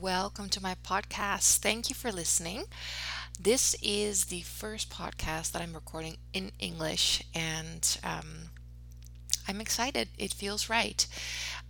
Welcome 0.00 0.48
to 0.50 0.62
my 0.62 0.74
podcast. 0.74 1.58
Thank 1.58 1.90
you 1.90 1.94
for 1.94 2.10
listening. 2.10 2.64
This 3.38 3.76
is 3.82 4.24
the 4.26 4.40
first 4.40 4.88
podcast 4.90 5.52
that 5.52 5.60
I'm 5.60 5.74
recording 5.74 6.16
in 6.32 6.50
English, 6.58 7.22
and 7.34 7.98
um, 8.02 8.50
I'm 9.46 9.60
excited. 9.60 10.08
It 10.18 10.32
feels 10.32 10.70
right. 10.70 11.06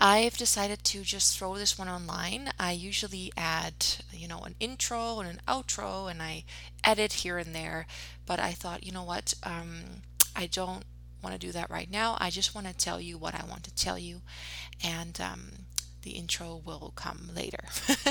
I've 0.00 0.36
decided 0.36 0.84
to 0.84 1.02
just 1.02 1.36
throw 1.36 1.56
this 1.56 1.76
one 1.76 1.88
online. 1.88 2.50
I 2.60 2.72
usually 2.72 3.32
add, 3.36 3.74
you 4.12 4.28
know, 4.28 4.40
an 4.42 4.54
intro 4.60 5.18
and 5.18 5.28
an 5.28 5.40
outro, 5.48 6.08
and 6.08 6.22
I 6.22 6.44
edit 6.84 7.12
here 7.14 7.38
and 7.38 7.54
there. 7.54 7.86
But 8.24 8.38
I 8.38 8.52
thought, 8.52 8.86
you 8.86 8.92
know 8.92 9.04
what? 9.04 9.34
Um, 9.42 10.02
I 10.36 10.46
don't 10.46 10.84
want 11.22 11.34
to 11.34 11.44
do 11.44 11.52
that 11.52 11.70
right 11.70 11.90
now. 11.90 12.16
I 12.20 12.30
just 12.30 12.54
want 12.54 12.68
to 12.68 12.72
tell 12.72 13.00
you 13.00 13.18
what 13.18 13.34
I 13.34 13.44
want 13.44 13.64
to 13.64 13.74
tell 13.74 13.98
you, 13.98 14.22
and 14.82 15.20
um, 15.20 15.50
the 16.02 16.12
intro 16.12 16.60
will 16.64 16.92
come 16.96 17.30
later. 17.34 17.64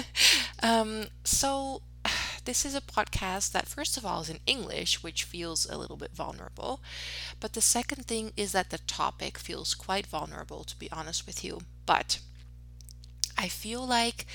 um, 0.64 1.08
so, 1.24 1.82
this 2.46 2.66
is 2.66 2.76
a 2.76 2.82
podcast 2.82 3.52
that, 3.52 3.68
first 3.68 3.98
of 3.98 4.06
all, 4.06 4.22
is 4.22 4.30
in 4.30 4.40
English, 4.46 5.04
which 5.04 5.24
feels 5.24 5.70
a 5.70 5.78
little 5.78 5.98
bit 5.98 6.16
vulnerable. 6.16 6.82
But 7.40 7.54
the 7.54 7.62
second 7.62 8.06
thing 8.06 8.32
is 8.36 8.52
that 8.52 8.70
the 8.70 8.80
topic 8.80 9.38
feels 9.38 9.74
quite 9.74 10.08
vulnerable, 10.08 10.64
to 10.64 10.78
be 10.78 10.92
honest 10.92 11.26
with 11.26 11.44
you. 11.44 11.62
But 11.86 12.20
I 13.38 13.48
feel 13.48 13.86
like, 13.86 14.26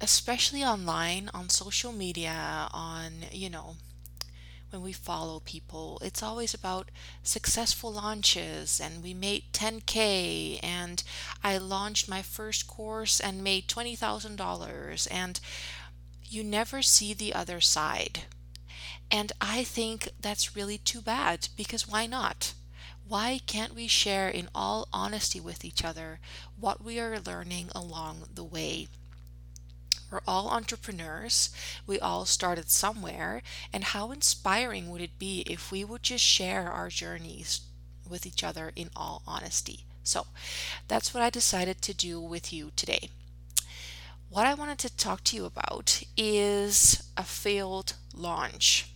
especially 0.00 0.62
online, 0.62 1.30
on 1.32 1.48
social 1.48 1.92
media, 1.92 2.68
on, 2.72 3.12
you 3.30 3.50
know, 3.50 3.76
when 4.72 4.82
we 4.82 4.92
follow 4.92 5.40
people. 5.40 5.98
It's 6.02 6.22
always 6.22 6.54
about 6.54 6.90
successful 7.22 7.92
launches, 7.92 8.80
and 8.80 9.02
we 9.02 9.12
made 9.12 9.52
10K, 9.52 10.58
and 10.62 11.02
I 11.44 11.58
launched 11.58 12.08
my 12.08 12.22
first 12.22 12.66
course 12.66 13.20
and 13.20 13.44
made 13.44 13.68
$20,000, 13.68 15.08
and 15.10 15.40
you 16.24 16.42
never 16.42 16.80
see 16.80 17.12
the 17.12 17.34
other 17.34 17.60
side. 17.60 18.22
And 19.10 19.30
I 19.42 19.62
think 19.62 20.08
that's 20.18 20.56
really 20.56 20.78
too 20.78 21.02
bad 21.02 21.48
because 21.54 21.86
why 21.86 22.06
not? 22.06 22.54
Why 23.06 23.40
can't 23.46 23.74
we 23.74 23.88
share 23.88 24.30
in 24.30 24.48
all 24.54 24.88
honesty 24.90 25.38
with 25.38 25.66
each 25.66 25.84
other 25.84 26.18
what 26.58 26.82
we 26.82 26.98
are 26.98 27.20
learning 27.20 27.68
along 27.74 28.28
the 28.32 28.44
way? 28.44 28.88
We're 30.12 30.20
all 30.28 30.50
entrepreneurs. 30.50 31.48
We 31.86 31.98
all 31.98 32.26
started 32.26 32.68
somewhere. 32.70 33.42
And 33.72 33.82
how 33.82 34.12
inspiring 34.12 34.90
would 34.90 35.00
it 35.00 35.18
be 35.18 35.40
if 35.46 35.72
we 35.72 35.84
would 35.84 36.02
just 36.02 36.22
share 36.22 36.70
our 36.70 36.90
journeys 36.90 37.62
with 38.06 38.26
each 38.26 38.44
other 38.44 38.72
in 38.76 38.90
all 38.94 39.22
honesty? 39.26 39.86
So 40.04 40.26
that's 40.86 41.14
what 41.14 41.22
I 41.22 41.30
decided 41.30 41.80
to 41.82 41.94
do 41.94 42.20
with 42.20 42.52
you 42.52 42.72
today. 42.76 43.08
What 44.28 44.46
I 44.46 44.52
wanted 44.52 44.78
to 44.80 44.94
talk 44.94 45.24
to 45.24 45.36
you 45.36 45.46
about 45.46 46.02
is 46.14 47.04
a 47.16 47.24
failed 47.24 47.94
launch. 48.14 48.90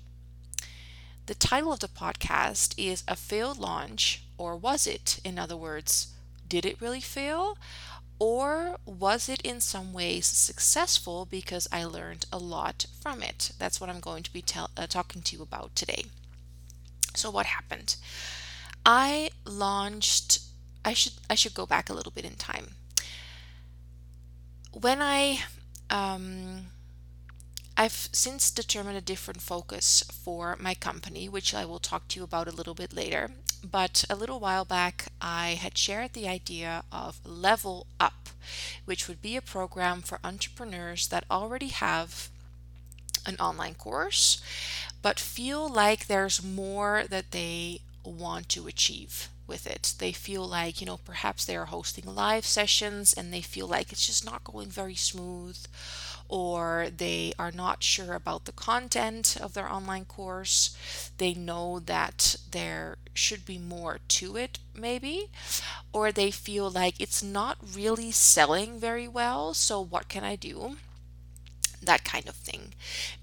The 1.24 1.34
title 1.34 1.72
of 1.72 1.80
the 1.80 1.88
podcast 1.88 2.74
is 2.76 3.04
A 3.08 3.16
Failed 3.16 3.58
Launch, 3.58 4.22
or 4.38 4.56
Was 4.56 4.86
It? 4.86 5.18
In 5.24 5.38
other 5.38 5.56
words, 5.56 6.08
did 6.48 6.64
it 6.64 6.80
really 6.80 7.00
fail? 7.00 7.58
Or 8.18 8.78
was 8.86 9.28
it 9.28 9.42
in 9.42 9.60
some 9.60 9.92
ways 9.92 10.26
successful 10.26 11.26
because 11.30 11.68
I 11.70 11.84
learned 11.84 12.24
a 12.32 12.38
lot 12.38 12.86
from 13.00 13.22
it? 13.22 13.52
That's 13.58 13.80
what 13.80 13.90
I'm 13.90 14.00
going 14.00 14.22
to 14.22 14.32
be 14.32 14.40
tell, 14.40 14.70
uh, 14.76 14.86
talking 14.86 15.22
to 15.22 15.36
you 15.36 15.42
about 15.42 15.76
today. 15.76 16.06
So 17.14 17.30
what 17.30 17.46
happened? 17.46 17.96
I 18.84 19.30
launched 19.44 20.40
I 20.86 20.92
should 20.94 21.14
I 21.28 21.34
should 21.34 21.52
go 21.52 21.66
back 21.66 21.90
a 21.90 21.92
little 21.92 22.12
bit 22.12 22.24
in 22.24 22.36
time. 22.36 22.76
When 24.72 25.02
I 25.02 25.40
um, 25.90 26.66
I've 27.78 28.08
since 28.10 28.50
determined 28.50 28.96
a 28.96 29.02
different 29.02 29.42
focus 29.42 30.02
for 30.10 30.56
my 30.58 30.72
company, 30.74 31.28
which 31.28 31.52
I 31.54 31.66
will 31.66 31.78
talk 31.78 32.08
to 32.08 32.18
you 32.18 32.24
about 32.24 32.48
a 32.48 32.52
little 32.52 32.74
bit 32.74 32.94
later. 32.94 33.32
But 33.62 34.04
a 34.08 34.16
little 34.16 34.40
while 34.40 34.64
back, 34.64 35.08
I 35.20 35.58
had 35.60 35.76
shared 35.76 36.14
the 36.14 36.26
idea 36.26 36.84
of 36.90 37.20
Level 37.26 37.86
Up, 38.00 38.30
which 38.86 39.08
would 39.08 39.20
be 39.20 39.36
a 39.36 39.42
program 39.42 40.00
for 40.00 40.20
entrepreneurs 40.24 41.08
that 41.08 41.24
already 41.30 41.68
have 41.68 42.30
an 43.26 43.36
online 43.36 43.74
course, 43.74 44.40
but 45.02 45.20
feel 45.20 45.68
like 45.68 46.06
there's 46.06 46.42
more 46.42 47.04
that 47.10 47.32
they 47.32 47.80
want 48.04 48.48
to 48.50 48.68
achieve 48.68 49.28
with 49.46 49.66
it. 49.66 49.94
They 49.98 50.12
feel 50.12 50.46
like, 50.46 50.80
you 50.80 50.86
know, 50.86 50.98
perhaps 50.98 51.44
they 51.44 51.56
are 51.56 51.66
hosting 51.66 52.14
live 52.14 52.46
sessions 52.46 53.12
and 53.12 53.32
they 53.32 53.40
feel 53.40 53.66
like 53.66 53.92
it's 53.92 54.06
just 54.06 54.24
not 54.24 54.44
going 54.44 54.68
very 54.68 54.94
smooth 54.94 55.58
or 56.28 56.88
they 56.96 57.32
are 57.38 57.52
not 57.52 57.82
sure 57.82 58.14
about 58.14 58.44
the 58.44 58.52
content 58.52 59.36
of 59.40 59.54
their 59.54 59.70
online 59.70 60.04
course. 60.04 60.76
They 61.18 61.34
know 61.34 61.80
that 61.80 62.36
there 62.50 62.98
should 63.14 63.44
be 63.46 63.58
more 63.58 64.00
to 64.08 64.36
it, 64.36 64.58
maybe, 64.74 65.30
or 65.92 66.12
they 66.12 66.30
feel 66.30 66.70
like 66.70 67.00
it's 67.00 67.22
not 67.22 67.58
really 67.74 68.10
selling 68.10 68.78
very 68.78 69.08
well. 69.08 69.54
So, 69.54 69.80
what 69.80 70.08
can 70.08 70.24
I 70.24 70.36
do? 70.36 70.76
That 71.82 72.04
kind 72.04 72.28
of 72.28 72.34
thing. 72.36 72.74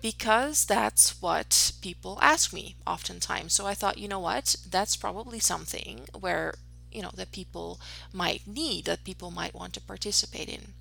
Because 0.01 0.65
that's 0.65 1.21
what 1.21 1.71
people 1.81 2.19
ask 2.21 2.53
me 2.53 2.75
oftentimes. 2.85 3.53
So 3.53 3.65
i 3.65 3.73
thought 3.73 3.97
you 3.97 4.07
know 4.07 4.19
what? 4.19 4.55
That's 4.69 4.95
probably 4.95 5.39
something 5.39 6.07
where 6.19 6.55
you 6.91 7.01
know 7.01 7.11
that 7.15 7.31
people 7.31 7.79
might 8.13 8.45
need 8.47 8.85
that 8.85 9.03
people 9.03 9.31
might 9.31 9.55
want 9.55 9.73
to 9.73 9.81
participate 9.81 10.49
in. 10.49 10.73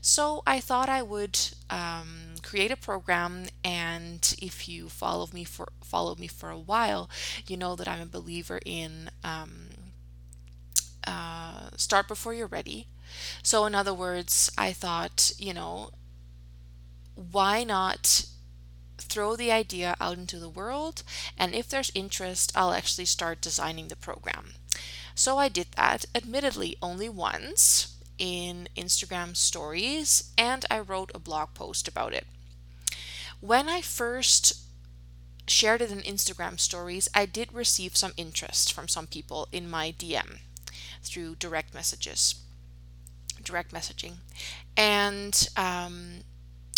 So 0.00 0.42
I 0.46 0.60
thought 0.60 0.88
I 0.88 1.02
would 1.02 1.38
um, 1.70 2.34
create 2.42 2.70
a 2.70 2.76
program, 2.76 3.46
and 3.64 4.34
if 4.40 4.68
you 4.68 4.88
follow 4.88 5.28
me 5.32 5.44
for 5.44 5.68
follow 5.84 6.14
me 6.16 6.26
for 6.28 6.50
a 6.50 6.58
while, 6.58 7.10
you 7.46 7.56
know 7.56 7.76
that 7.76 7.88
I'm 7.88 8.00
a 8.02 8.06
believer 8.06 8.60
in 8.64 9.10
um, 9.24 9.68
uh, 11.06 11.70
start 11.76 12.08
before 12.08 12.34
you're 12.34 12.46
ready. 12.46 12.86
So 13.42 13.66
in 13.66 13.74
other 13.74 13.94
words, 13.94 14.50
I 14.58 14.72
thought, 14.72 15.32
you 15.38 15.54
know, 15.54 15.90
why 17.30 17.64
not 17.64 18.24
throw 18.98 19.36
the 19.36 19.52
idea 19.52 19.96
out 20.00 20.16
into 20.18 20.38
the 20.38 20.48
world, 20.48 21.02
and 21.36 21.54
if 21.54 21.68
there's 21.68 21.90
interest, 21.94 22.52
I'll 22.54 22.72
actually 22.72 23.06
start 23.06 23.40
designing 23.40 23.88
the 23.88 23.96
program. 23.96 24.54
So 25.14 25.38
I 25.38 25.48
did 25.48 25.72
that, 25.76 26.06
admittedly 26.14 26.76
only 26.80 27.08
once 27.08 27.96
in 28.18 28.68
Instagram 28.76 29.36
stories 29.36 30.30
and 30.36 30.64
I 30.70 30.78
wrote 30.80 31.10
a 31.14 31.18
blog 31.18 31.54
post 31.54 31.88
about 31.88 32.12
it. 32.12 32.26
When 33.40 33.68
I 33.68 33.80
first 33.80 34.58
shared 35.46 35.82
it 35.82 35.90
in 35.90 36.00
Instagram 36.02 36.60
stories, 36.60 37.08
I 37.14 37.26
did 37.26 37.52
receive 37.52 37.96
some 37.96 38.12
interest 38.16 38.72
from 38.72 38.88
some 38.88 39.06
people 39.06 39.48
in 39.52 39.68
my 39.68 39.92
DM 39.92 40.38
through 41.02 41.36
direct 41.36 41.74
messages, 41.74 42.36
direct 43.42 43.72
messaging. 43.72 44.16
And 44.76 45.48
um, 45.56 46.20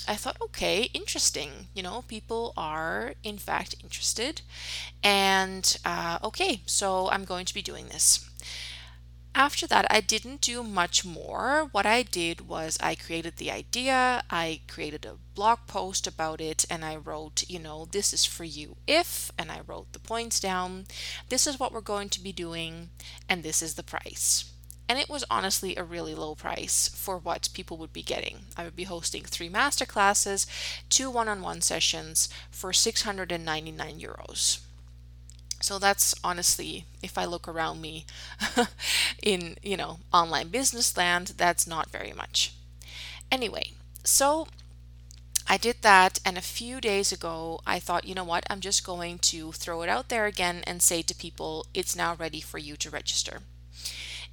I 0.09 0.17
thought, 0.17 0.37
okay, 0.41 0.91
interesting. 0.95 1.69
You 1.75 1.83
know, 1.83 2.05
people 2.09 2.53
are 2.57 3.15
in 3.23 3.39
fact 3.39 3.77
interested. 3.83 4.43
And 5.03 5.77
uh, 5.85 6.19
okay, 6.25 6.63
so 6.67 7.09
I'm 7.11 7.25
going 7.25 7.47
to 7.47 7.55
be 7.55 7.63
doing 7.63 7.87
this. 7.89 8.29
After 9.35 9.67
that, 9.69 9.87
I 9.91 10.03
didn't 10.03 10.43
do 10.43 10.63
much 10.63 11.07
more. 11.07 11.69
What 11.73 11.87
I 11.87 12.03
did 12.03 12.49
was 12.49 12.77
I 12.83 12.95
created 12.95 13.37
the 13.37 13.51
idea, 13.51 14.23
I 14.29 14.61
created 14.69 15.07
a 15.07 15.17
blog 15.35 15.61
post 15.67 16.07
about 16.07 16.39
it, 16.43 16.67
and 16.69 16.85
I 16.85 16.97
wrote, 16.97 17.49
you 17.49 17.59
know, 17.59 17.87
this 17.87 18.13
is 18.13 18.27
for 18.27 18.45
you 18.45 18.77
if, 18.87 19.33
and 19.39 19.51
I 19.51 19.61
wrote 19.67 19.95
the 19.95 19.99
points 19.99 20.39
down. 20.39 20.85
This 21.31 21.47
is 21.47 21.59
what 21.59 21.73
we're 21.73 21.81
going 21.81 22.11
to 22.11 22.21
be 22.23 22.33
doing, 22.33 22.91
and 23.27 23.43
this 23.43 23.63
is 23.63 23.75
the 23.75 23.83
price. 23.83 24.52
And 24.93 25.01
it 25.01 25.09
was 25.09 25.25
honestly 25.31 25.75
a 25.75 25.85
really 25.85 26.15
low 26.15 26.35
price 26.35 26.89
for 26.89 27.17
what 27.17 27.49
people 27.55 27.79
would 27.79 27.95
be 27.95 28.03
getting. 28.03 28.41
I 28.59 28.65
would 28.65 28.77
be 28.77 28.85
hosting 28.85 29.23
three 29.23 29.49
master 29.49 29.87
classes, 29.87 30.47
two 30.91 31.09
one 31.09 31.31
on 31.31 31.41
one 31.41 31.63
sessions 31.63 32.29
for 32.51 32.75
699 32.75 33.99
euros. 33.99 34.59
So 35.63 35.79
that's 35.79 36.15
honestly, 36.23 36.85
if 37.03 37.17
I 37.17 37.25
look 37.25 37.49
around 37.49 37.81
me 37.81 38.05
in, 39.23 39.57
you 39.63 39.79
know, 39.79 40.01
online 40.13 40.49
business 40.49 40.95
land, 40.95 41.37
that's 41.39 41.67
not 41.67 41.89
very 41.89 42.13
much. 42.13 42.53
Anyway, 43.31 43.73
so 44.05 44.47
I 45.49 45.57
did 45.57 45.81
that, 45.81 46.21
and 46.23 46.37
a 46.37 46.43
few 46.43 46.83
days 46.83 47.13
ago, 47.13 47.63
I 47.67 47.79
thought, 47.79 48.05
you 48.05 48.15
know 48.15 48.25
what, 48.25 48.45
I'm 48.51 48.61
just 48.61 48.85
going 48.85 49.21
to 49.21 49.53
throw 49.53 49.81
it 49.81 49.89
out 49.89 50.11
there 50.11 50.27
again 50.27 50.63
and 50.67 50.83
say 50.83 51.01
to 51.01 51.15
people, 51.15 51.65
it's 51.73 51.97
now 51.97 52.15
ready 52.15 52.43
for 52.43 52.59
you 52.59 52.77
to 52.77 52.91
register. 52.91 53.41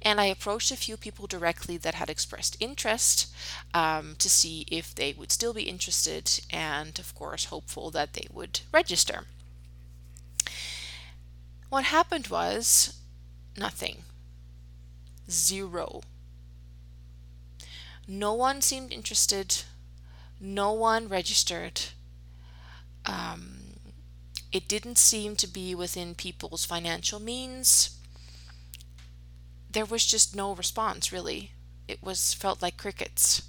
And 0.02 0.20
I 0.20 0.26
approached 0.26 0.70
a 0.70 0.76
few 0.76 0.96
people 0.96 1.26
directly 1.26 1.76
that 1.76 1.94
had 1.94 2.08
expressed 2.08 2.56
interest 2.58 3.34
um, 3.74 4.16
to 4.18 4.30
see 4.30 4.64
if 4.70 4.94
they 4.94 5.12
would 5.12 5.30
still 5.30 5.52
be 5.52 5.64
interested, 5.64 6.40
and 6.50 6.98
of 6.98 7.14
course, 7.14 7.46
hopeful 7.46 7.90
that 7.90 8.14
they 8.14 8.26
would 8.32 8.60
register. 8.72 9.26
What 11.68 11.84
happened 11.84 12.28
was 12.28 12.98
nothing. 13.56 14.04
Zero. 15.30 16.00
No 18.08 18.32
one 18.32 18.60
seemed 18.60 18.92
interested. 18.92 19.62
No 20.40 20.72
one 20.72 21.08
registered. 21.08 21.80
Um, 23.04 23.58
it 24.50 24.66
didn't 24.66 24.98
seem 24.98 25.36
to 25.36 25.46
be 25.46 25.74
within 25.74 26.14
people's 26.14 26.64
financial 26.64 27.20
means. 27.20 27.99
There 29.70 29.86
was 29.86 30.04
just 30.04 30.36
no 30.36 30.54
response, 30.54 31.12
really. 31.12 31.52
It 31.88 32.02
was 32.02 32.34
felt 32.34 32.60
like 32.60 32.76
crickets. 32.76 33.42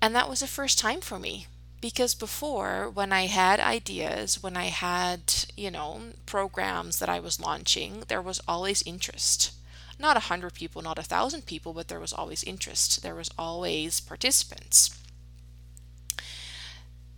And 0.00 0.14
that 0.14 0.28
was 0.28 0.40
the 0.40 0.46
first 0.46 0.78
time 0.78 1.00
for 1.00 1.18
me 1.18 1.46
because 1.80 2.14
before 2.14 2.90
when 2.90 3.12
i 3.12 3.26
had 3.26 3.60
ideas 3.60 4.42
when 4.42 4.56
i 4.56 4.64
had 4.64 5.20
you 5.56 5.70
know 5.70 6.00
programs 6.26 6.98
that 6.98 7.08
i 7.08 7.20
was 7.20 7.38
launching 7.38 8.02
there 8.08 8.20
was 8.22 8.40
always 8.48 8.82
interest. 8.82 9.52
Not 10.00 10.16
a 10.16 10.20
hundred 10.30 10.54
people 10.54 10.82
not 10.82 10.98
a 10.98 11.02
thousand 11.04 11.46
people 11.46 11.72
but 11.72 11.88
there 11.88 12.00
was 12.00 12.12
always 12.12 12.42
interest. 12.44 13.02
There 13.02 13.14
was 13.14 13.30
always 13.38 14.00
participants. 14.00 14.90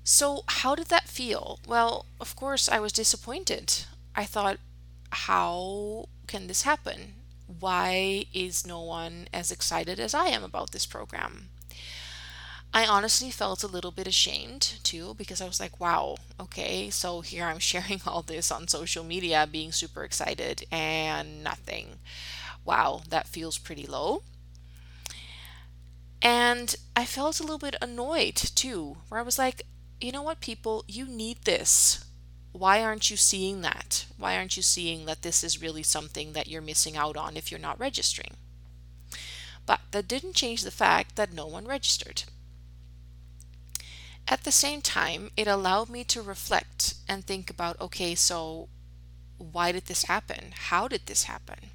So 0.05 0.44
how 0.47 0.75
did 0.75 0.88
that 0.88 1.08
feel? 1.08 1.58
Well 1.67 2.05
of 2.20 2.37
course 2.37 2.69
i 2.69 2.79
was 2.79 2.93
disappointed. 2.93 3.85
I 4.14 4.25
thought 4.26 4.58
how 5.12 6.09
can 6.27 6.47
this 6.47 6.62
happen 6.62 7.15
why 7.61 8.25
is 8.33 8.67
no 8.67 8.81
one 8.81 9.27
as 9.33 9.51
excited 9.51 9.99
as 9.99 10.15
i 10.15 10.27
am 10.27 10.45
about 10.45 10.71
this 10.73 10.87
program 10.87 11.49
I 12.73 12.87
honestly 12.87 13.31
felt 13.31 13.62
a 13.65 13.69
little 13.69 13.91
bit 13.91 14.07
ashamed 14.07 14.79
too 14.85 15.15
because 15.15 15.41
I 15.41 15.47
was 15.47 15.59
like, 15.61 15.81
wow, 15.81 16.17
okay, 16.39 16.89
so 16.91 17.21
here 17.21 17.45
I'm 17.45 17.59
sharing 17.71 18.01
all 18.07 18.23
this 18.23 18.51
on 18.53 18.69
social 18.69 19.05
media, 19.05 19.49
being 19.51 19.73
super 19.73 20.05
excited, 20.05 20.65
and 20.71 21.43
nothing. 21.43 21.99
Wow, 22.65 23.03
that 23.09 23.27
feels 23.27 23.59
pretty 23.59 23.87
low. 23.87 24.23
And 26.23 26.75
I 26.95 27.07
felt 27.07 27.41
a 27.41 27.43
little 27.43 27.59
bit 27.59 27.77
annoyed 27.81 28.37
too, 28.37 28.99
where 29.09 29.21
I 29.21 29.25
was 29.25 29.39
like, 29.39 29.62
you 30.01 30.12
know 30.12 30.23
what, 30.23 30.41
people, 30.41 30.85
you 30.87 31.07
need 31.07 31.45
this. 31.45 32.05
Why 32.52 32.82
aren't 32.82 33.11
you 33.11 33.17
seeing 33.17 33.61
that? 33.62 34.06
Why 34.19 34.37
aren't 34.37 34.56
you 34.56 34.62
seeing 34.62 35.06
that 35.06 35.23
this 35.23 35.44
is 35.44 35.62
really 35.62 35.82
something 35.82 36.32
that 36.32 36.49
you're 36.49 36.62
missing 36.62 36.97
out 36.97 37.17
on 37.17 37.37
if 37.37 37.50
you're 37.50 37.61
not 37.61 37.79
registering? 37.79 38.37
But 39.67 39.81
that 39.93 40.08
didn't 40.08 40.35
change 40.35 40.62
the 40.62 40.70
fact 40.70 41.17
that 41.17 41.32
no 41.32 41.47
one 41.47 41.67
registered. 41.67 42.25
At 44.26 44.44
the 44.44 44.52
same 44.52 44.82
time, 44.82 45.31
it 45.37 45.47
allowed 45.47 45.88
me 45.88 46.05
to 46.05 46.23
reflect 46.23 46.94
and 47.08 47.25
think 47.25 47.50
about 47.50 47.81
okay, 47.81 48.14
so 48.14 48.69
why 49.38 49.73
did 49.73 49.87
this 49.87 50.05
happen? 50.05 50.52
How 50.52 50.87
did 50.88 51.06
this 51.06 51.25
happen? 51.25 51.70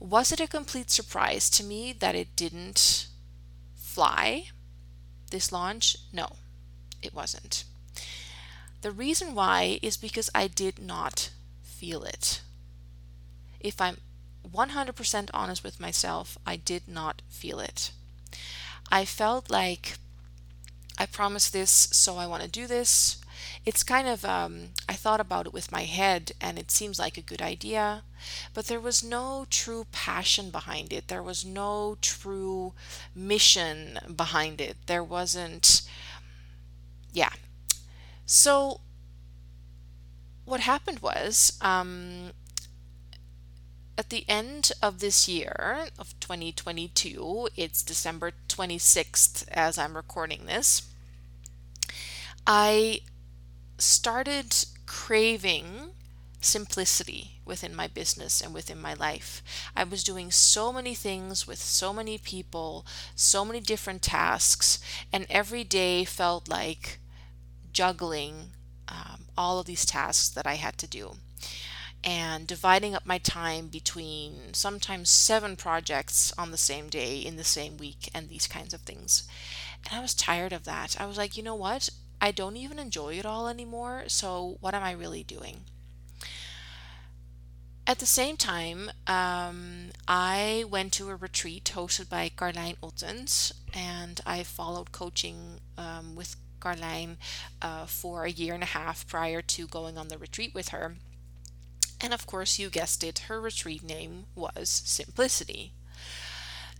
Was 0.00 0.32
it 0.32 0.40
a 0.40 0.46
complete 0.46 0.90
surprise 0.90 1.50
to 1.50 1.64
me 1.64 1.92
that 1.92 2.14
it 2.14 2.36
didn't 2.36 3.08
fly, 3.74 4.44
this 5.30 5.50
launch? 5.52 5.96
No, 6.12 6.36
it 7.02 7.14
wasn't. 7.14 7.64
The 8.80 8.90
reason 8.90 9.34
why 9.36 9.78
is 9.82 9.96
because 9.96 10.30
I 10.34 10.48
did 10.48 10.78
not 10.80 11.30
feel 11.62 12.02
it. 12.04 12.40
If 13.60 13.80
I'm 13.80 13.98
100% 14.42 15.30
honest 15.34 15.62
with 15.62 15.78
myself, 15.80 16.38
I 16.46 16.56
did 16.56 16.88
not 16.88 17.22
feel 17.28 17.60
it. 17.60 17.92
I 18.90 19.04
felt 19.04 19.50
like 19.50 19.98
I 20.98 21.06
promised 21.06 21.52
this, 21.52 21.70
so 21.92 22.16
I 22.16 22.26
want 22.26 22.42
to 22.42 22.48
do 22.48 22.66
this. 22.66 23.18
It's 23.64 23.82
kind 23.84 24.08
of, 24.08 24.24
um, 24.24 24.70
I 24.88 24.94
thought 24.94 25.20
about 25.20 25.46
it 25.46 25.52
with 25.52 25.70
my 25.72 25.84
head 25.84 26.32
and 26.40 26.58
it 26.58 26.70
seems 26.72 26.98
like 26.98 27.16
a 27.16 27.22
good 27.22 27.40
idea, 27.42 28.02
but 28.52 28.66
there 28.66 28.80
was 28.80 29.04
no 29.04 29.46
true 29.48 29.86
passion 29.92 30.50
behind 30.50 30.92
it. 30.92 31.08
There 31.08 31.22
was 31.22 31.44
no 31.44 31.96
true 32.00 32.72
mission 33.14 33.98
behind 34.16 34.60
it. 34.60 34.76
There 34.86 35.04
wasn't, 35.04 35.82
yeah. 37.12 37.30
So, 38.28 38.80
what 40.44 40.60
happened 40.60 41.00
was, 41.00 41.58
um, 41.60 42.32
at 43.98 44.08
the 44.10 44.24
end 44.28 44.72
of 44.80 44.98
this 45.00 45.28
year 45.28 45.88
of 45.98 46.18
2022, 46.20 47.48
it's 47.56 47.82
December 47.82 48.32
26th 48.48 49.46
as 49.48 49.76
I'm 49.76 49.94
recording 49.96 50.46
this, 50.46 50.82
I 52.46 53.00
started 53.78 54.66
craving 54.86 55.92
simplicity 56.40 57.40
within 57.44 57.74
my 57.74 57.88
business 57.88 58.40
and 58.40 58.54
within 58.54 58.80
my 58.80 58.94
life. 58.94 59.42
I 59.76 59.84
was 59.84 60.04
doing 60.04 60.30
so 60.30 60.72
many 60.72 60.94
things 60.94 61.46
with 61.46 61.58
so 61.60 61.92
many 61.92 62.18
people, 62.18 62.86
so 63.16 63.44
many 63.44 63.60
different 63.60 64.02
tasks, 64.02 64.80
and 65.12 65.26
every 65.30 65.64
day 65.64 66.04
felt 66.04 66.48
like 66.48 67.00
juggling 67.72 68.52
um, 68.88 69.26
all 69.36 69.58
of 69.58 69.66
these 69.66 69.84
tasks 69.86 70.28
that 70.30 70.46
I 70.46 70.54
had 70.54 70.78
to 70.78 70.86
do 70.86 71.16
and 72.04 72.46
dividing 72.46 72.94
up 72.94 73.04
my 73.04 73.18
time 73.18 73.68
between 73.68 74.54
sometimes 74.54 75.10
seven 75.10 75.56
projects 75.56 76.32
on 76.38 76.50
the 76.50 76.56
same 76.56 76.88
day 76.88 77.18
in 77.18 77.36
the 77.36 77.44
same 77.44 77.76
week 77.76 78.08
and 78.14 78.28
these 78.28 78.46
kinds 78.46 78.72
of 78.72 78.80
things. 78.82 79.28
And 79.84 79.98
I 79.98 80.02
was 80.02 80.14
tired 80.14 80.52
of 80.52 80.64
that. 80.64 81.00
I 81.00 81.06
was 81.06 81.18
like, 81.18 81.36
you 81.36 81.42
know 81.42 81.54
what? 81.56 81.90
I 82.20 82.30
don't 82.30 82.56
even 82.56 82.78
enjoy 82.78 83.14
it 83.14 83.26
all 83.26 83.48
anymore, 83.48 84.04
so 84.08 84.56
what 84.60 84.74
am 84.74 84.82
I 84.82 84.92
really 84.92 85.22
doing? 85.22 85.64
At 87.86 88.00
the 88.00 88.06
same 88.06 88.36
time, 88.36 88.90
um, 89.06 89.90
I 90.06 90.64
went 90.68 90.92
to 90.94 91.08
a 91.08 91.16
retreat 91.16 91.72
hosted 91.74 92.08
by 92.08 92.28
Carlijn 92.28 92.76
Ottens, 92.82 93.52
and 93.72 94.20
I 94.26 94.42
followed 94.42 94.92
coaching 94.92 95.60
um, 95.78 96.14
with 96.14 96.36
Carlijn 96.58 97.16
uh, 97.62 97.86
for 97.86 98.24
a 98.24 98.30
year 98.30 98.54
and 98.54 98.62
a 98.62 98.66
half 98.66 99.06
prior 99.06 99.42
to 99.42 99.66
going 99.66 99.96
on 99.96 100.08
the 100.08 100.18
retreat 100.18 100.54
with 100.54 100.68
her. 100.68 100.96
And 102.00 102.14
of 102.14 102.26
course, 102.26 102.58
you 102.58 102.70
guessed 102.70 103.02
it, 103.02 103.20
her 103.28 103.40
retreat 103.40 103.82
name 103.82 104.26
was 104.34 104.68
Simplicity. 104.68 105.72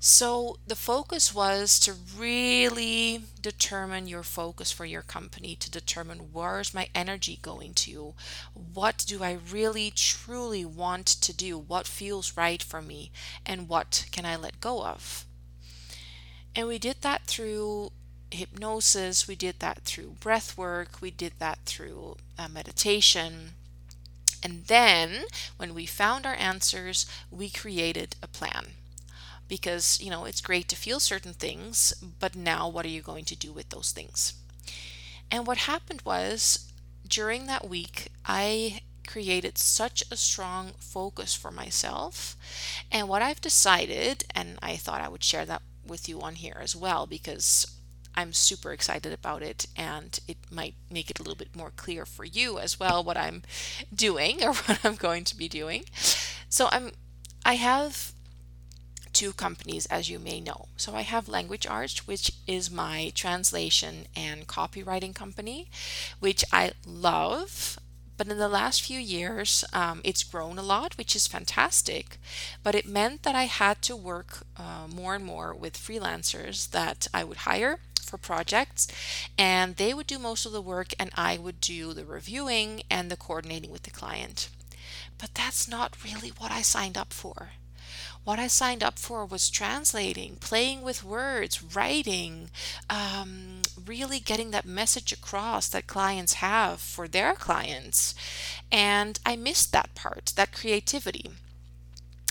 So 0.00 0.58
the 0.64 0.76
focus 0.76 1.34
was 1.34 1.80
to 1.80 1.94
really 2.16 3.24
determine 3.40 4.06
your 4.06 4.22
focus 4.22 4.70
for 4.70 4.84
your 4.84 5.02
company, 5.02 5.56
to 5.56 5.68
determine 5.68 6.30
where's 6.32 6.72
my 6.72 6.88
energy 6.94 7.40
going 7.42 7.74
to? 7.74 8.14
What 8.54 9.04
do 9.08 9.24
I 9.24 9.38
really 9.50 9.90
truly 9.90 10.64
want 10.64 11.06
to 11.06 11.32
do? 11.32 11.58
What 11.58 11.88
feels 11.88 12.36
right 12.36 12.62
for 12.62 12.80
me? 12.80 13.10
And 13.44 13.68
what 13.68 14.06
can 14.12 14.24
I 14.24 14.36
let 14.36 14.60
go 14.60 14.84
of? 14.84 15.26
And 16.54 16.68
we 16.68 16.78
did 16.78 17.02
that 17.02 17.26
through 17.26 17.90
hypnosis, 18.30 19.26
we 19.28 19.34
did 19.36 19.60
that 19.60 19.82
through 19.84 20.16
breath 20.20 20.56
work, 20.58 21.00
we 21.00 21.10
did 21.10 21.32
that 21.38 21.58
through 21.64 22.16
uh, 22.38 22.48
meditation. 22.48 23.52
And 24.42 24.66
then, 24.66 25.24
when 25.56 25.74
we 25.74 25.86
found 25.86 26.24
our 26.26 26.34
answers, 26.34 27.06
we 27.30 27.50
created 27.50 28.16
a 28.22 28.28
plan. 28.28 28.74
Because 29.48 30.00
you 30.00 30.10
know 30.10 30.24
it's 30.26 30.42
great 30.42 30.68
to 30.68 30.76
feel 30.76 31.00
certain 31.00 31.32
things 31.32 31.94
but 32.20 32.36
now 32.36 32.68
what 32.68 32.84
are 32.84 32.90
you 32.90 33.00
going 33.02 33.24
to 33.26 33.36
do 33.36 33.52
with 33.52 33.70
those 33.70 33.92
things? 33.92 34.34
And 35.30 35.46
what 35.46 35.58
happened 35.58 36.02
was 36.04 36.70
during 37.06 37.46
that 37.46 37.68
week 37.68 38.08
i 38.26 38.80
created 39.06 39.56
such 39.56 40.02
a 40.10 40.16
strong 40.16 40.72
focus 40.78 41.34
for 41.34 41.50
myself. 41.50 42.36
And 42.92 43.08
what 43.08 43.22
i've 43.22 43.40
decided 43.40 44.24
and 44.34 44.58
i 44.62 44.76
thought 44.76 45.00
i 45.00 45.08
would 45.08 45.24
share 45.24 45.46
that 45.46 45.62
with 45.86 46.08
you 46.08 46.20
on 46.20 46.36
here 46.36 46.58
as 46.60 46.76
well 46.76 47.06
because 47.06 47.66
I'm 48.18 48.32
super 48.32 48.72
excited 48.72 49.12
about 49.12 49.42
it 49.42 49.66
and 49.76 50.18
it 50.26 50.38
might 50.50 50.74
make 50.90 51.08
it 51.08 51.20
a 51.20 51.22
little 51.22 51.36
bit 51.36 51.54
more 51.54 51.70
clear 51.70 52.04
for 52.04 52.24
you 52.24 52.58
as 52.58 52.80
well 52.80 53.04
what 53.04 53.16
I'm 53.16 53.42
doing 53.94 54.42
or 54.42 54.54
what 54.54 54.84
I'm 54.84 54.96
going 54.96 55.22
to 55.24 55.36
be 55.36 55.46
doing. 55.46 55.84
So 56.48 56.68
I'm 56.72 56.90
I 57.46 57.54
have 57.54 58.12
two 59.12 59.32
companies, 59.32 59.86
as 59.86 60.10
you 60.10 60.18
may 60.18 60.40
know. 60.40 60.66
So 60.76 60.94
I 60.94 61.02
have 61.02 61.28
Language 61.28 61.66
Arts, 61.66 62.08
which 62.08 62.32
is 62.46 62.70
my 62.72 63.12
translation 63.14 64.06
and 64.16 64.48
copywriting 64.48 65.14
company, 65.14 65.70
which 66.18 66.44
I 66.52 66.72
love. 66.84 67.78
But 68.16 68.26
in 68.26 68.38
the 68.38 68.48
last 68.48 68.82
few 68.82 68.98
years, 68.98 69.64
um, 69.72 70.00
it's 70.02 70.24
grown 70.24 70.58
a 70.58 70.62
lot, 70.62 70.98
which 70.98 71.14
is 71.14 71.28
fantastic. 71.28 72.18
But 72.64 72.74
it 72.74 72.86
meant 72.86 73.22
that 73.22 73.36
I 73.36 73.44
had 73.44 73.80
to 73.82 73.96
work 73.96 74.40
uh, 74.56 74.88
more 74.92 75.14
and 75.14 75.24
more 75.24 75.54
with 75.54 75.78
freelancers 75.78 76.70
that 76.70 77.06
I 77.14 77.22
would 77.22 77.38
hire 77.38 77.78
for 78.08 78.18
projects, 78.18 78.88
and 79.36 79.76
they 79.76 79.94
would 79.94 80.06
do 80.06 80.18
most 80.18 80.46
of 80.46 80.52
the 80.52 80.62
work, 80.62 80.92
and 80.98 81.10
I 81.14 81.38
would 81.38 81.60
do 81.60 81.92
the 81.92 82.04
reviewing 82.04 82.82
and 82.90 83.10
the 83.10 83.16
coordinating 83.16 83.70
with 83.70 83.82
the 83.82 83.90
client. 83.90 84.48
But 85.18 85.34
that's 85.34 85.68
not 85.68 86.02
really 86.04 86.30
what 86.30 86.50
I 86.50 86.62
signed 86.62 86.96
up 86.96 87.12
for. 87.12 87.50
What 88.24 88.38
I 88.38 88.46
signed 88.46 88.82
up 88.82 88.98
for 88.98 89.24
was 89.24 89.48
translating, 89.48 90.36
playing 90.36 90.82
with 90.82 91.02
words, 91.02 91.62
writing, 91.62 92.50
um, 92.90 93.62
really 93.86 94.20
getting 94.20 94.50
that 94.50 94.66
message 94.66 95.12
across 95.12 95.68
that 95.68 95.86
clients 95.86 96.34
have 96.34 96.80
for 96.80 97.08
their 97.08 97.34
clients. 97.34 98.14
And 98.70 99.18
I 99.24 99.36
missed 99.36 99.72
that 99.72 99.94
part, 99.94 100.32
that 100.36 100.52
creativity. 100.52 101.30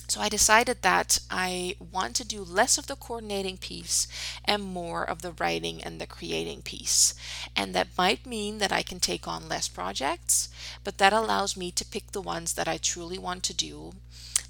So 0.10 0.22
I 0.22 0.30
decided 0.30 0.84
that 0.84 1.20
I 1.30 1.76
want 1.80 2.16
to 2.16 2.26
do 2.26 2.42
less 2.42 2.78
of 2.78 2.88
the 2.88 2.96
coordinating 2.96 3.58
piece 3.58 4.08
and 4.46 4.64
more 4.64 5.04
of 5.04 5.22
the 5.22 5.34
writing 5.34 5.84
and 5.84 6.00
the 6.00 6.08
creating 6.08 6.62
piece. 6.62 7.14
And 7.58 7.76
that 7.76 7.90
might 7.98 8.26
mean 8.26 8.60
that 8.60 8.72
I 8.72 8.84
can 8.84 9.02
take 9.02 9.28
on 9.28 9.50
less 9.50 9.68
projects, 9.68 10.48
but 10.86 10.98
that 10.98 11.12
allows 11.12 11.58
me 11.58 11.72
to 11.72 11.86
pick 11.86 12.12
the 12.12 12.22
ones 12.22 12.54
that 12.54 12.70
I 12.70 12.78
truly 12.78 13.18
want 13.18 13.44
to 13.44 13.54
do, 13.54 13.96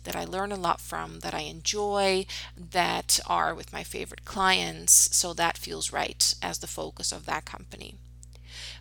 that 0.04 0.16
I 0.16 0.26
learn 0.26 0.52
a 0.52 0.56
lot 0.56 0.80
from, 0.80 1.22
that 1.22 1.34
I 1.34 1.42
enjoy, 1.42 2.28
that 2.56 3.20
are 3.26 3.56
with 3.56 3.74
my 3.74 3.84
favorite 3.84 4.26
clients. 4.26 5.16
So 5.16 5.34
that 5.34 5.58
feels 5.58 5.92
right 5.92 6.36
as 6.40 6.60
the 6.60 6.68
focus 6.68 7.12
of 7.12 7.26
that 7.26 7.46
company. 7.46 7.96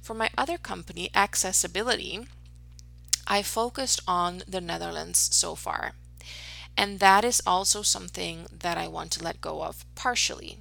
For 0.02 0.12
my 0.12 0.28
other 0.36 0.58
company, 0.58 1.10
Accessibility, 1.14 2.26
I 3.26 3.42
focused 3.42 4.02
on 4.06 4.42
the 4.46 4.60
Netherlands 4.60 5.18
so 5.32 5.54
far. 5.54 5.94
And 6.76 7.00
that 7.00 7.24
is 7.24 7.42
also 7.46 7.82
something 7.82 8.46
that 8.52 8.76
I 8.76 8.88
want 8.88 9.10
to 9.12 9.24
let 9.24 9.40
go 9.40 9.62
of 9.62 9.84
partially 9.94 10.58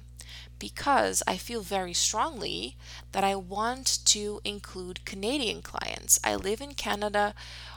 because 0.58 1.22
I 1.26 1.36
feel 1.36 1.60
very 1.60 1.92
strongly 1.92 2.76
that 3.12 3.24
I 3.24 3.36
want 3.36 3.98
to 4.06 4.40
include 4.44 5.04
Canadian 5.04 5.62
clients. 5.62 6.18
I 6.24 6.34
live 6.34 6.60
in 6.60 6.74
Canada. 6.74 7.34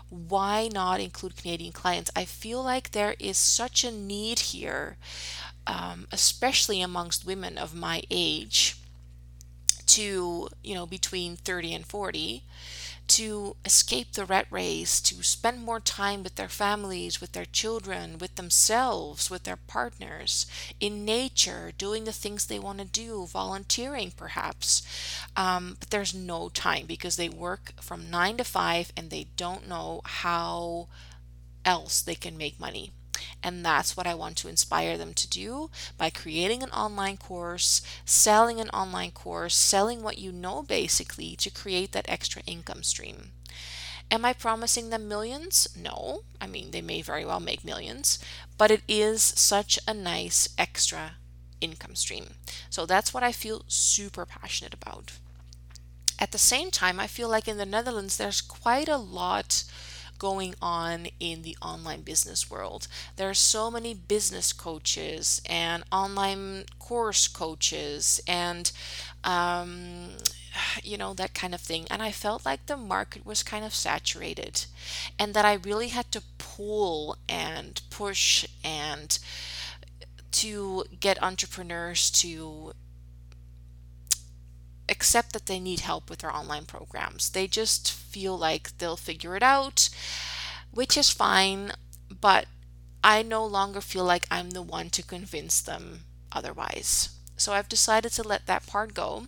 Why 0.10 0.70
not 0.72 1.00
include 1.00 1.36
Canadian 1.36 1.74
clients? 1.74 2.10
I 2.16 2.26
feel 2.26 2.64
like 2.64 2.92
there 2.92 3.16
is 3.20 3.38
such 3.38 3.84
a 3.84 3.92
need 3.92 4.40
here, 4.40 4.98
um, 5.68 6.08
especially 6.12 6.82
amongst 6.82 7.26
women 7.26 7.58
of 7.58 7.76
my 7.76 8.02
age, 8.10 8.78
to, 9.88 10.48
you 10.64 10.76
know, 10.76 10.86
between 10.86 11.36
30 11.36 11.74
and 11.74 11.86
40 11.86 12.44
to 13.20 13.58
escape 13.66 14.14
the 14.14 14.24
rat 14.24 14.48
race, 14.50 15.02
to 15.02 15.22
spend 15.24 15.62
more 15.62 15.82
time 15.82 16.24
with 16.24 16.36
their 16.36 16.48
families, 16.48 17.20
with 17.20 17.34
their 17.34 17.44
children, 17.44 18.18
with 18.18 18.36
themselves, 18.36 19.30
with 19.30 19.44
their 19.44 19.58
partners, 19.58 20.46
in 20.80 21.04
nature, 21.04 21.74
doing 21.78 22.06
the 22.06 22.14
things 22.14 22.46
they 22.46 22.58
want 22.58 22.80
to 22.80 22.86
do, 22.86 23.26
volunteering 23.26 24.14
perhaps. 24.16 24.82
Um, 25.36 25.76
but 25.82 25.90
there's 25.90 26.16
no 26.16 26.48
time 26.48 26.86
because 26.86 27.18
they 27.18 27.28
work 27.28 27.74
from 27.82 28.10
nine 28.10 28.38
to 28.38 28.46
five 28.46 28.94
and 28.96 29.10
they 29.10 29.28
don't 29.36 29.68
know 29.68 30.00
how 30.06 30.88
else 31.66 32.02
they 32.02 32.16
can 32.16 32.38
make 32.38 32.58
money. 32.58 32.94
And 33.42 33.66
that's 33.66 33.96
what 33.96 34.08
I 34.08 34.14
want 34.14 34.38
to 34.38 34.48
inspire 34.48 34.98
them 34.98 35.14
to 35.14 35.28
do 35.28 35.70
by 35.98 36.10
creating 36.10 36.64
an 36.64 36.72
online 36.72 37.18
course, 37.18 37.82
selling 38.06 38.60
an 38.60 38.70
online 38.70 39.12
course, 39.12 39.56
selling 39.56 40.04
what 40.04 40.18
you 40.18 40.32
know 40.32 40.64
basically 40.64 41.36
to 41.38 41.50
create 41.50 41.92
that 41.94 42.10
extra 42.10 42.42
income 42.46 42.84
stream. 42.84 43.32
Am 44.12 44.26
I 44.26 44.34
promising 44.34 44.90
them 44.90 45.08
millions? 45.08 45.68
No. 45.76 46.24
I 46.42 46.48
mean, 46.48 46.72
they 46.72 46.82
may 46.82 47.02
very 47.02 47.24
well 47.26 47.40
make 47.40 47.64
millions, 47.64 48.18
but 48.58 48.72
it 48.72 48.82
is 48.88 49.22
such 49.22 49.78
a 49.88 49.94
nice 49.94 50.50
extra 50.58 51.18
income 51.62 51.96
stream. 51.96 52.36
So 52.70 52.86
that's 52.86 53.14
what 53.14 53.24
I 53.24 53.32
feel 53.32 53.64
super 53.68 54.26
passionate 54.26 54.74
about. 54.74 55.14
At 56.18 56.32
the 56.32 56.38
same 56.38 56.72
time, 56.72 57.00
I 57.00 57.08
feel 57.08 57.30
like 57.30 57.48
in 57.48 57.58
the 57.58 57.66
Netherlands, 57.66 58.18
there's 58.18 58.42
quite 58.42 58.90
a 58.90 58.98
lot 58.98 59.64
going 60.20 60.54
on 60.62 61.08
in 61.20 61.42
the 61.42 61.58
online 61.62 62.02
business 62.02 62.52
world. 62.52 62.88
There 63.16 63.30
are 63.30 63.34
so 63.34 63.72
many 63.72 63.94
business 63.96 64.54
coaches 64.54 65.42
and 65.46 65.84
online 65.92 66.66
course 66.78 67.28
coaches 67.28 68.22
and 68.28 68.72
um, 69.24 70.12
you 70.84 70.98
know, 70.98 71.14
that 71.14 71.34
kind 71.34 71.54
of 71.54 71.62
thing. 71.62 71.86
And 71.90 72.02
I 72.02 72.12
felt 72.12 72.46
like 72.46 72.66
the 72.66 72.78
market 72.78 73.26
was 73.26 73.44
kind 73.44 73.66
of 73.66 73.74
saturated 73.74 74.66
and 75.18 75.34
that 75.34 75.46
I 75.46 75.54
really 75.54 75.90
had 75.90 76.12
to 76.12 76.24
pull 76.38 77.18
and 77.28 77.82
push 77.90 78.46
and 78.64 79.18
to 80.32 80.84
get 81.00 81.22
entrepreneurs 81.24 82.10
to 82.12 82.74
accept 85.00 85.32
that 85.32 85.46
they 85.46 85.62
need 85.62 85.80
help 85.80 86.10
with 86.10 86.20
their 86.20 86.36
online 86.36 86.66
programs. 86.66 87.30
They 87.30 87.48
just 87.48 87.90
feel 87.90 88.38
like 88.38 88.78
they'll 88.78 88.98
figure 88.98 89.38
it 89.38 89.42
out, 89.42 89.90
which 90.72 90.98
is 90.98 91.10
fine, 91.10 91.72
but 92.20 92.48
I 93.02 93.22
no 93.22 93.46
longer 93.46 93.80
feel 93.80 94.04
like 94.04 94.28
I'm 94.30 94.50
the 94.50 94.62
one 94.62 94.90
to 94.90 95.02
convince 95.02 95.62
them 95.62 96.02
otherwise. 96.34 97.16
So 97.38 97.54
I've 97.54 97.70
decided 97.70 98.12
to 98.12 98.28
let 98.28 98.46
that 98.48 98.68
part 98.68 98.94
go. 98.94 99.28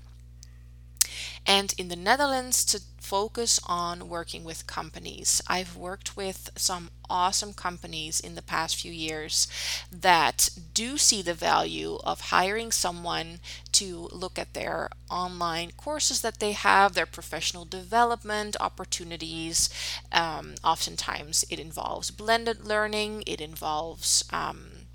And 1.48 1.74
in 1.78 1.88
the 1.88 1.96
Netherlands, 1.96 2.66
to 2.66 2.82
focus 3.12 3.60
on 3.68 4.08
working 4.08 4.44
with 4.46 4.68
companies. 4.68 5.42
I've 5.56 5.76
worked 5.76 6.16
with 6.16 6.50
some 6.56 6.86
awesome 7.10 7.54
companies 7.54 8.20
in 8.28 8.36
the 8.36 8.42
past 8.54 8.76
few 8.82 8.92
years 8.92 9.48
that 9.92 10.50
do 10.74 10.98
see 10.98 11.22
the 11.22 11.34
value 11.34 11.98
of 12.12 12.32
hiring 12.36 12.72
someone 12.72 13.40
to 13.74 14.08
look 14.24 14.40
at 14.40 14.54
their 14.54 14.90
online 15.10 15.72
courses 15.86 16.22
that 16.22 16.40
they 16.40 16.54
have, 16.54 16.94
their 16.94 17.06
professional 17.18 17.66
development 17.66 18.56
opportunities. 18.60 19.70
Um, 20.12 20.56
oftentimes, 20.64 21.44
it 21.50 21.60
involves 21.60 22.12
blended 22.12 22.66
learning, 22.66 23.24
it 23.28 23.42
involves 23.42 24.24
um, 24.32 24.88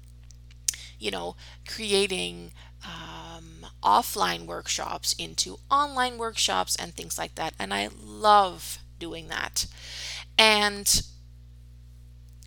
you 0.99 1.11
know, 1.11 1.37
creating 1.69 2.53
um, 2.87 3.67
offline 3.83 4.47
workshops 4.47 5.15
into 5.19 5.59
online 5.71 6.19
workshops 6.19 6.77
and 6.77 6.95
things 6.95 7.19
like 7.19 7.35
that. 7.35 7.55
And 7.59 7.75
I 7.75 7.89
love 8.03 8.79
doing 8.99 9.29
that. 9.29 9.67
And 10.39 11.03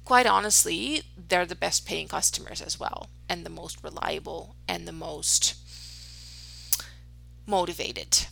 quite 0.06 0.26
honestly, 0.26 1.04
they're 1.16 1.46
the 1.46 1.56
best 1.56 1.86
paying 1.86 2.08
customers 2.08 2.62
as 2.62 2.80
well, 2.80 3.10
and 3.28 3.46
the 3.46 3.50
most 3.50 3.84
reliable 3.84 4.56
and 4.68 4.88
the 4.88 4.92
most 4.92 5.56
motivated. 7.46 8.28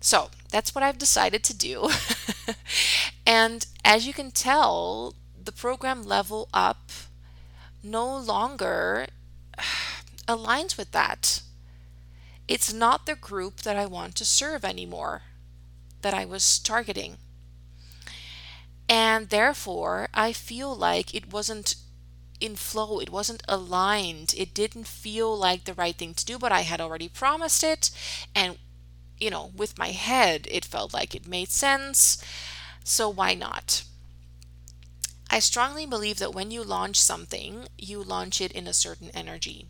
So 0.00 0.30
that's 0.50 0.74
what 0.74 0.84
I've 0.84 0.98
decided 0.98 1.42
to 1.44 1.56
do. 1.56 1.90
and 3.26 3.66
as 3.84 4.06
you 4.06 4.12
can 4.12 4.30
tell, 4.30 5.14
the 5.42 5.52
program 5.52 6.04
Level 6.04 6.48
Up 6.54 6.90
no 7.82 8.16
longer 8.16 9.06
aligns 10.28 10.76
with 10.76 10.92
that. 10.92 11.42
It's 12.48 12.72
not 12.72 13.06
the 13.06 13.14
group 13.14 13.58
that 13.62 13.76
I 13.76 13.86
want 13.86 14.16
to 14.16 14.24
serve 14.24 14.64
anymore, 14.64 15.22
that 16.00 16.14
I 16.14 16.24
was 16.24 16.58
targeting. 16.58 17.18
And 18.88 19.28
therefore, 19.28 20.08
I 20.14 20.32
feel 20.32 20.74
like 20.74 21.14
it 21.14 21.30
wasn't 21.30 21.74
in 22.40 22.56
flow, 22.56 23.00
it 23.00 23.10
wasn't 23.10 23.42
aligned, 23.48 24.34
it 24.36 24.54
didn't 24.54 24.86
feel 24.86 25.36
like 25.36 25.64
the 25.64 25.74
right 25.74 25.96
thing 25.96 26.14
to 26.14 26.24
do, 26.24 26.38
but 26.38 26.52
I 26.52 26.62
had 26.62 26.80
already 26.80 27.08
promised 27.08 27.62
it. 27.62 27.90
And, 28.34 28.56
you 29.18 29.28
know, 29.28 29.52
with 29.54 29.76
my 29.76 29.88
head, 29.88 30.48
it 30.50 30.64
felt 30.64 30.94
like 30.94 31.14
it 31.14 31.28
made 31.28 31.50
sense. 31.50 32.22
So 32.82 33.10
why 33.10 33.34
not? 33.34 33.82
I 35.30 35.40
strongly 35.40 35.84
believe 35.84 36.18
that 36.20 36.34
when 36.34 36.50
you 36.50 36.62
launch 36.64 36.98
something, 36.98 37.68
you 37.76 38.02
launch 38.02 38.40
it 38.40 38.52
in 38.52 38.66
a 38.66 38.72
certain 38.72 39.10
energy. 39.10 39.66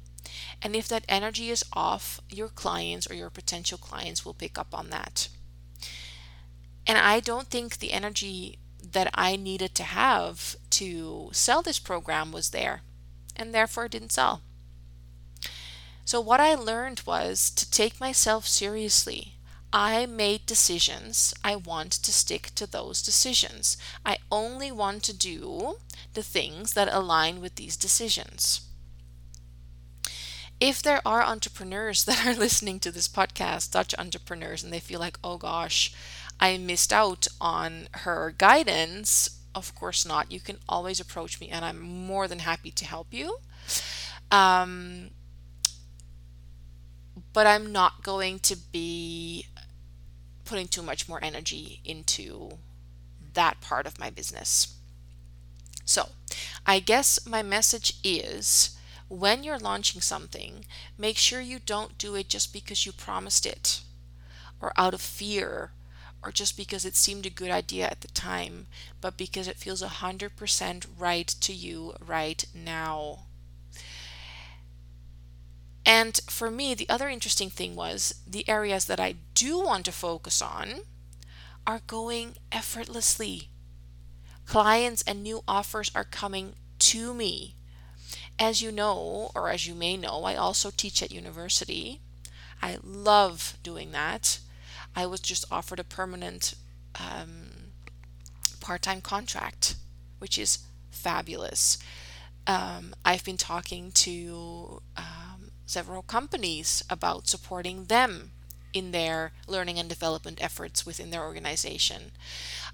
And 0.62 0.74
if 0.74 0.88
that 0.88 1.04
energy 1.08 1.50
is 1.50 1.64
off, 1.72 2.20
your 2.28 2.48
clients 2.48 3.10
or 3.10 3.14
your 3.14 3.30
potential 3.30 3.78
clients 3.78 4.24
will 4.24 4.34
pick 4.34 4.58
up 4.58 4.74
on 4.74 4.90
that. 4.90 5.28
And 6.86 6.98
I 6.98 7.20
don't 7.20 7.48
think 7.48 7.78
the 7.78 7.92
energy 7.92 8.58
that 8.92 9.10
I 9.14 9.36
needed 9.36 9.74
to 9.76 9.82
have 9.82 10.56
to 10.70 11.30
sell 11.32 11.62
this 11.62 11.78
program 11.78 12.32
was 12.32 12.50
there, 12.50 12.82
and 13.36 13.54
therefore 13.54 13.84
it 13.84 13.92
didn't 13.92 14.12
sell. 14.12 14.42
So, 16.04 16.20
what 16.20 16.40
I 16.40 16.54
learned 16.54 17.02
was 17.04 17.50
to 17.50 17.70
take 17.70 18.00
myself 18.00 18.46
seriously. 18.46 19.34
I 19.70 20.06
made 20.06 20.46
decisions. 20.46 21.34
I 21.44 21.56
want 21.56 21.92
to 21.92 22.12
stick 22.12 22.52
to 22.54 22.66
those 22.66 23.02
decisions. 23.02 23.76
I 24.06 24.16
only 24.32 24.72
want 24.72 25.02
to 25.04 25.12
do 25.12 25.76
the 26.14 26.22
things 26.22 26.72
that 26.72 26.88
align 26.90 27.42
with 27.42 27.56
these 27.56 27.76
decisions 27.76 28.67
if 30.60 30.82
there 30.82 31.00
are 31.06 31.22
entrepreneurs 31.22 32.04
that 32.06 32.26
are 32.26 32.34
listening 32.34 32.80
to 32.80 32.90
this 32.90 33.08
podcast, 33.08 33.72
Dutch 33.72 33.94
entrepreneurs, 33.98 34.62
and 34.62 34.72
they 34.72 34.80
feel 34.80 35.00
like, 35.00 35.18
oh 35.22 35.36
gosh, 35.36 35.92
I 36.40 36.56
missed 36.58 36.92
out 36.92 37.26
on 37.40 37.88
her 37.92 38.34
guidance, 38.36 39.40
of 39.54 39.74
course 39.74 40.06
not. 40.06 40.30
You 40.30 40.40
can 40.40 40.58
always 40.68 41.00
approach 41.00 41.40
me, 41.40 41.48
and 41.48 41.64
I'm 41.64 41.80
more 41.80 42.28
than 42.28 42.40
happy 42.40 42.70
to 42.70 42.84
help 42.84 43.08
you. 43.10 43.38
Um, 44.30 45.10
but 47.32 47.46
I'm 47.46 47.72
not 47.72 48.02
going 48.02 48.38
to 48.40 48.56
be 48.56 49.46
putting 50.44 50.68
too 50.68 50.82
much 50.82 51.08
more 51.08 51.22
energy 51.22 51.80
into 51.84 52.50
that 53.34 53.60
part 53.60 53.86
of 53.86 53.98
my 53.98 54.10
business. 54.10 54.74
So, 55.84 56.10
I 56.66 56.80
guess 56.80 57.26
my 57.26 57.42
message 57.42 57.94
is 58.04 58.77
when 59.08 59.42
you're 59.42 59.58
launching 59.58 60.00
something, 60.00 60.64
make 60.96 61.16
sure 61.16 61.40
you 61.40 61.58
don't 61.58 61.98
do 61.98 62.14
it 62.14 62.28
just 62.28 62.52
because 62.52 62.84
you 62.84 62.92
promised 62.92 63.46
it 63.46 63.80
or 64.60 64.72
out 64.76 64.94
of 64.94 65.00
fear 65.00 65.72
or 66.22 66.32
just 66.32 66.56
because 66.56 66.84
it 66.84 66.96
seemed 66.96 67.24
a 67.26 67.30
good 67.30 67.50
idea 67.50 67.86
at 67.86 68.00
the 68.00 68.08
time, 68.08 68.66
but 69.00 69.16
because 69.16 69.46
it 69.46 69.56
feels 69.56 69.82
100% 69.82 70.86
right 70.98 71.28
to 71.28 71.52
you 71.52 71.94
right 72.04 72.44
now. 72.54 73.20
And 75.86 76.20
for 76.28 76.50
me, 76.50 76.74
the 76.74 76.88
other 76.88 77.08
interesting 77.08 77.48
thing 77.48 77.74
was 77.74 78.16
the 78.26 78.46
areas 78.48 78.84
that 78.86 79.00
I 79.00 79.14
do 79.34 79.60
want 79.60 79.86
to 79.86 79.92
focus 79.92 80.42
on 80.42 80.80
are 81.66 81.80
going 81.86 82.36
effortlessly. 82.52 83.48
Clients 84.44 85.02
and 85.06 85.22
new 85.22 85.42
offers 85.48 85.90
are 85.94 86.04
coming 86.04 86.54
to 86.80 87.14
me. 87.14 87.54
As 88.38 88.62
you 88.62 88.70
know, 88.70 89.30
or 89.34 89.48
as 89.48 89.66
you 89.66 89.74
may 89.74 89.96
know, 89.96 90.24
I 90.24 90.36
also 90.36 90.70
teach 90.70 91.02
at 91.02 91.10
university. 91.10 92.00
I 92.62 92.78
love 92.82 93.58
doing 93.62 93.90
that. 93.92 94.38
I 94.94 95.06
was 95.06 95.20
just 95.20 95.44
offered 95.50 95.80
a 95.80 95.84
permanent 95.84 96.54
um, 96.98 97.72
part 98.60 98.82
time 98.82 99.00
contract, 99.00 99.76
which 100.18 100.38
is 100.38 100.58
fabulous. 100.90 101.78
Um, 102.46 102.94
I've 103.04 103.24
been 103.24 103.36
talking 103.36 103.90
to 103.92 104.82
um, 104.96 105.50
several 105.66 106.02
companies 106.02 106.82
about 106.88 107.28
supporting 107.28 107.84
them 107.84 108.32
in 108.72 108.90
their 108.92 109.32
learning 109.46 109.78
and 109.78 109.88
development 109.88 110.38
efforts 110.42 110.84
within 110.84 111.10
their 111.10 111.24
organization. 111.24 112.12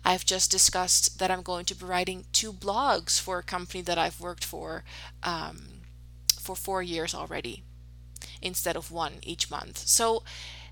I've 0.05 0.25
just 0.25 0.51
discussed 0.51 1.19
that 1.19 1.31
I'm 1.31 1.43
going 1.43 1.65
to 1.67 1.75
be 1.75 1.85
writing 1.85 2.25
two 2.33 2.53
blogs 2.53 3.21
for 3.21 3.39
a 3.39 3.43
company 3.43 3.83
that 3.83 3.99
I've 3.99 4.21
worked 4.21 4.45
for 4.45 4.85
um, 5.23 5.81
for 6.39 6.55
four 6.55 6.83
years 6.83 7.15
already 7.15 7.63
instead 8.43 8.77
of 8.77 8.91
one 8.91 9.15
each 9.23 9.51
month. 9.51 9.79
So 9.79 10.23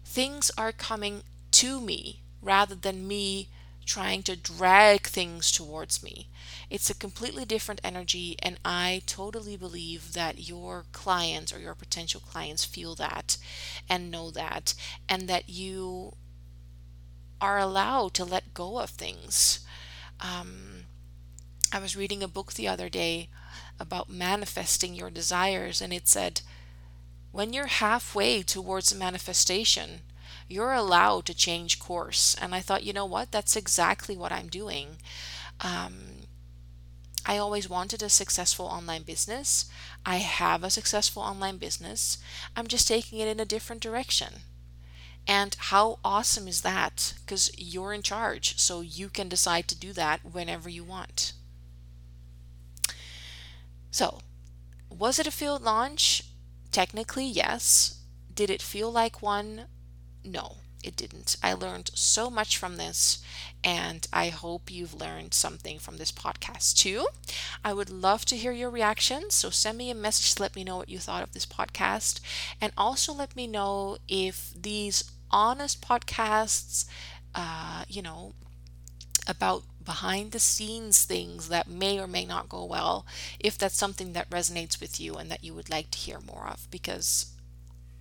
things 0.05 0.51
are 0.59 0.73
coming 0.73 1.23
to 1.53 1.81
me 1.81 2.21
rather 2.43 2.75
than 2.75 3.09
me 3.09 3.49
trying 3.85 4.23
to 4.25 4.37
drag 4.37 5.07
things 5.07 5.53
towards 5.53 6.03
me. 6.03 6.29
It's 6.71 6.91
a 6.91 6.95
completely 6.95 7.45
different 7.45 7.81
energy, 7.85 8.37
and 8.43 8.59
I 8.65 9.03
totally 9.07 9.57
believe 9.57 10.13
that 10.13 10.49
your 10.49 10.85
clients 10.93 11.53
or 11.53 11.59
your 11.59 11.75
potential 11.75 12.21
clients 12.21 12.65
feel 12.65 12.95
that 12.97 13.37
and 13.89 14.11
know 14.11 14.31
that, 14.31 14.75
and 15.09 15.29
that 15.29 15.49
you 15.49 16.17
are 17.41 17.59
allowed 17.59 18.15
to 18.15 18.25
let 18.25 18.55
go 18.55 18.79
of 18.79 18.91
things. 18.91 19.61
Um, 20.21 20.85
I 21.73 21.79
was 21.79 21.97
reading 21.97 22.23
a 22.23 22.29
book 22.29 22.53
the 22.53 22.69
other 22.69 22.89
day 22.89 23.29
about 23.81 24.09
manifesting 24.09 24.95
your 24.95 25.11
desires, 25.11 25.81
and 25.81 25.93
it 25.93 26.07
said, 26.07 26.43
when 27.33 27.53
you're 27.53 27.67
halfway 27.67 28.43
towards 28.43 28.95
manifestation, 28.95 30.03
you're 30.49 30.73
allowed 30.73 31.27
to 31.27 31.35
change 31.35 31.79
course. 31.79 32.37
And 32.41 32.55
I 32.55 32.61
thought, 32.61 32.85
you 32.85 32.93
know 32.93 33.07
what? 33.07 33.31
That's 33.33 33.57
exactly 33.57 34.17
what 34.17 34.33
I'm 34.33 34.49
doing. 34.49 34.97
Um, 35.61 36.27
I 37.25 37.39
always 37.39 37.69
wanted 37.69 38.03
a 38.03 38.09
successful 38.09 38.67
online 38.67 39.03
business. 39.03 39.67
I 40.05 40.17
have 40.17 40.65
a 40.65 40.71
successful 40.71 41.23
online 41.23 41.57
business. 41.57 42.19
I'm 42.57 42.67
just 42.67 42.89
taking 42.89 43.19
it 43.21 43.29
in 43.29 43.39
a 43.41 43.45
different 43.45 43.81
direction. 43.83 44.43
And 45.27 45.55
how 45.59 45.99
awesome 46.05 46.49
is 46.49 46.63
that? 46.63 47.15
Because 47.25 47.51
you're 47.57 47.93
in 47.93 48.03
charge, 48.03 48.59
so 48.59 48.81
you 48.81 49.09
can 49.09 49.29
decide 49.29 49.69
to 49.69 49.77
do 49.79 49.93
that 49.93 50.25
whenever 50.25 50.69
you 50.69 50.85
want. 50.85 51.33
So, 53.91 54.21
was 54.91 55.19
it 55.19 55.27
a 55.27 55.31
field 55.31 55.63
launch? 55.63 56.25
Technically, 56.73 57.27
yes. 57.27 58.01
Did 58.35 58.51
it 58.51 58.63
feel 58.63 58.91
like 58.91 59.23
one? 59.23 59.67
No, 60.25 60.57
it 60.83 60.97
didn't. 60.97 61.37
I 61.43 61.53
learned 61.53 61.91
so 61.95 62.31
much 62.31 62.57
from 62.57 62.77
this, 62.77 63.23
and 63.63 64.07
I 64.13 64.29
hope 64.31 64.71
you've 64.71 64.95
learned 64.95 65.35
something 65.35 65.79
from 65.79 65.97
this 65.97 66.13
podcast 66.13 66.77
too. 66.77 67.07
I 67.65 67.73
would 67.73 67.91
love 67.91 68.25
to 68.27 68.37
hear 68.37 68.53
your 68.53 68.71
reactions, 68.71 69.35
so 69.35 69.51
send 69.51 69.79
me 69.79 69.91
a 69.91 69.95
message 69.95 70.35
to 70.35 70.43
let 70.43 70.57
me 70.57 70.65
know 70.65 70.77
what 70.77 70.89
you 70.89 70.99
thought 70.99 71.23
of 71.23 71.33
this 71.33 71.47
podcast, 71.47 72.21
and 72.61 72.73
also 72.77 73.13
let 73.13 73.37
me 73.37 73.47
know 73.47 73.99
if 74.09 74.53
these 74.61 75.05
honest 75.31 75.81
podcasts, 75.81 76.87
uh, 77.35 77.85
you 77.89 78.03
know, 78.03 78.35
about 79.29 79.65
behind 79.85 80.33
the 80.33 80.39
scenes 80.41 81.05
things 81.05 81.49
that 81.49 81.69
may 81.69 81.99
or 81.99 82.07
may 82.07 82.25
not 82.25 82.49
go 82.49 82.65
well, 82.65 83.07
if 83.41 83.59
that's 83.59 83.77
something 83.77 84.13
that 84.13 84.31
resonates 84.31 84.81
with 84.81 85.01
you 85.01 85.15
and 85.15 85.31
that 85.31 85.43
you 85.45 85.55
would 85.55 85.71
like 85.71 85.91
to 85.91 85.99
hear 85.99 86.21
more 86.21 86.49
of, 86.49 86.69
because 86.71 87.32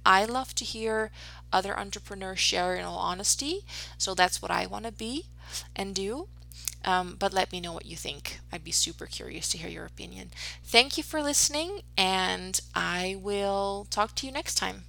I 0.05 0.25
love 0.25 0.55
to 0.55 0.65
hear 0.65 1.11
other 1.51 1.77
entrepreneurs 1.77 2.39
share 2.39 2.75
in 2.75 2.85
all 2.85 2.97
honesty. 2.97 3.65
So 3.97 4.13
that's 4.13 4.41
what 4.41 4.51
I 4.51 4.65
want 4.65 4.85
to 4.85 4.91
be 4.91 5.25
and 5.75 5.93
do. 5.95 6.27
Um, 6.83 7.15
but 7.19 7.33
let 7.33 7.51
me 7.51 7.61
know 7.61 7.73
what 7.73 7.85
you 7.85 7.95
think. 7.95 8.39
I'd 8.51 8.63
be 8.63 8.71
super 8.71 9.05
curious 9.05 9.49
to 9.49 9.57
hear 9.57 9.69
your 9.69 9.85
opinion. 9.85 10.31
Thank 10.63 10.97
you 10.97 11.03
for 11.03 11.21
listening, 11.21 11.81
and 11.97 12.59
I 12.73 13.17
will 13.21 13.85
talk 13.89 14.15
to 14.15 14.25
you 14.25 14.31
next 14.33 14.55
time. 14.55 14.85